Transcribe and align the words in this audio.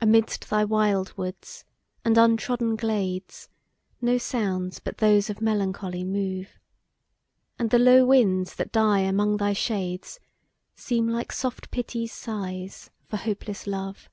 Amidst 0.00 0.50
thy 0.50 0.64
wild 0.64 1.16
woods, 1.16 1.64
and 2.04 2.18
untrodden 2.18 2.74
glades, 2.74 3.48
No 4.00 4.18
sounds 4.18 4.80
but 4.80 4.98
those 4.98 5.30
of 5.30 5.40
melancholy 5.40 6.02
move; 6.02 6.58
And 7.60 7.70
the 7.70 7.78
low 7.78 8.04
winds 8.04 8.56
that 8.56 8.72
die 8.72 9.02
among 9.02 9.36
thy 9.36 9.52
shades, 9.52 10.18
Seem 10.74 11.06
like 11.06 11.30
soft 11.30 11.70
Pity's 11.70 12.12
sighs 12.12 12.90
for 13.08 13.18
hopeless 13.18 13.68
love. 13.68 14.10